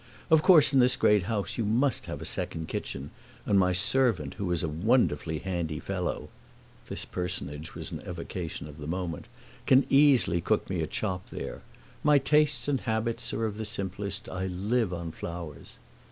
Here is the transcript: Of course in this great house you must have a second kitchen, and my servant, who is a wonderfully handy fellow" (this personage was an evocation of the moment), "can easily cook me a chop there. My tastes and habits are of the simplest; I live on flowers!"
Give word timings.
Of 0.31 0.41
course 0.41 0.73
in 0.73 0.79
this 0.79 0.95
great 0.95 1.21
house 1.29 1.59
you 1.59 1.63
must 1.63 2.07
have 2.07 2.23
a 2.23 2.25
second 2.25 2.67
kitchen, 2.67 3.11
and 3.45 3.59
my 3.59 3.71
servant, 3.71 4.33
who 4.33 4.49
is 4.51 4.63
a 4.63 4.67
wonderfully 4.67 5.37
handy 5.37 5.79
fellow" 5.79 6.29
(this 6.87 7.05
personage 7.05 7.75
was 7.75 7.91
an 7.91 8.01
evocation 8.07 8.67
of 8.67 8.79
the 8.79 8.87
moment), 8.87 9.27
"can 9.67 9.85
easily 9.91 10.41
cook 10.41 10.67
me 10.71 10.81
a 10.81 10.87
chop 10.87 11.29
there. 11.29 11.61
My 12.03 12.17
tastes 12.17 12.67
and 12.67 12.81
habits 12.81 13.31
are 13.31 13.45
of 13.45 13.57
the 13.59 13.63
simplest; 13.63 14.27
I 14.27 14.47
live 14.47 14.91
on 14.91 15.11
flowers!" 15.11 15.77